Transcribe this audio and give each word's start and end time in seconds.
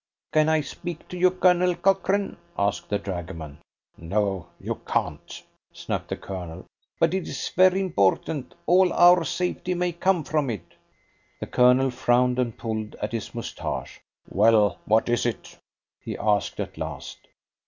"Can 0.33 0.49
I 0.49 0.61
speak 0.61 1.07
to 1.09 1.15
you, 1.19 1.29
Colonel 1.29 1.75
Cochrane?" 1.75 2.35
asked 2.57 2.89
the 2.89 2.97
dragoman. 2.97 3.59
"No, 3.97 4.47
you 4.59 4.81
can't," 4.87 5.43
snapped 5.71 6.09
the 6.09 6.17
Colonel. 6.17 6.65
"But 6.99 7.13
it 7.13 7.27
is 7.27 7.49
very 7.49 7.81
important 7.81 8.55
all 8.65 8.91
our 8.93 9.23
safety 9.23 9.75
may 9.75 9.91
come 9.91 10.23
from 10.23 10.49
it." 10.49 10.73
The 11.39 11.45
Colonel 11.45 11.91
frowned 11.91 12.39
and 12.39 12.57
pulled 12.57 12.95
at 12.95 13.11
his 13.11 13.35
moustache. 13.35 14.01
"Well, 14.27 14.79
what 14.85 15.07
is 15.07 15.27
it?" 15.27 15.55
he 15.99 16.17
asked 16.17 16.59
at 16.59 16.79
last. 16.79 17.19